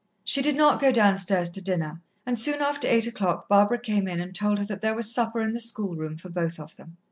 She 0.23 0.41
did 0.41 0.55
not 0.55 0.81
go 0.81 0.91
downstairs 0.91 1.51
to 1.51 1.61
dinner, 1.61 2.01
and 2.25 2.39
soon 2.39 2.59
after 2.59 2.87
eight 2.87 3.05
o'clock 3.05 3.47
Barbara 3.47 3.77
came 3.77 4.07
in 4.07 4.19
and 4.19 4.33
told 4.33 4.57
her 4.57 4.65
that 4.65 4.81
there 4.81 4.95
was 4.95 5.13
supper 5.13 5.41
in 5.41 5.53
the 5.53 5.59
schoolroom 5.59 6.17
for 6.17 6.29
both 6.29 6.59
of 6.59 6.75
them. 6.75 6.97